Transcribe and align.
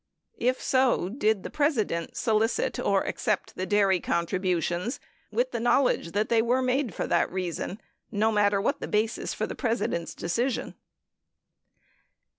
18 0.39 0.49
If 0.49 0.59
so, 0.59 1.09
did 1.09 1.43
the 1.43 1.51
President 1.51 2.17
solicit 2.17 2.79
or 2.79 3.03
accept 3.05 3.55
the 3.55 3.67
dairy 3.67 4.01
contribu 4.01 4.59
tions 4.63 4.99
with 5.31 5.51
the 5.51 5.59
knowledge 5.59 6.13
that, 6.13 6.27
they 6.27 6.41
were 6.41 6.63
made 6.63 6.91
for 6.95 7.05
that 7.05 7.31
reason, 7.31 7.79
no 8.11 8.31
mat 8.31 8.51
ter 8.51 8.59
what 8.59 8.81
the 8.81 8.87
basis 8.87 9.35
for 9.35 9.45
the 9.45 9.53
President's 9.53 10.15
decision? 10.15 10.73